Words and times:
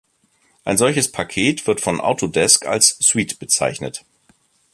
Ein 0.63 0.79
solches 0.79 1.11
Paket 1.11 1.67
wird 1.67 1.79
von 1.79 2.01
Autodesk 2.01 2.65
als 2.65 2.97
„Suite“ 3.01 3.35
bezeichnet. 3.37 4.03